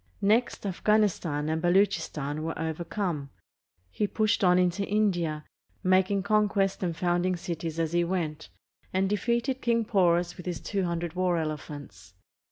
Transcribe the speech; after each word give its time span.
Next, 0.23 0.65
Afghanistan 0.65 1.47
and 1.47 1.61
Baluchistan 1.61 2.41
were 2.41 2.57
overcome. 2.57 3.29
He 3.91 4.07
pushed 4.07 4.43
on 4.43 4.57
into 4.57 4.83
India, 4.83 5.45
making 5.83 6.23
conquests 6.23 6.81
and 6.81 6.97
founding 6.97 7.35
cities 7.35 7.77
as 7.79 7.93
he 7.93 8.03
went, 8.03 8.49
and 8.91 9.07
defeated 9.07 9.61
King 9.61 9.85
Porus 9.85 10.37
with 10.37 10.47
his 10.47 10.59
two 10.59 10.85
hundred 10.85 11.13
war 11.13 11.37
elephants. 11.37 12.15